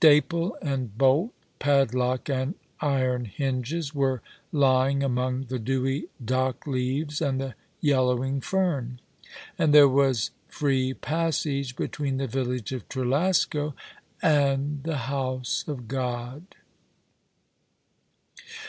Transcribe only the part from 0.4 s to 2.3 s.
and bolt, padlock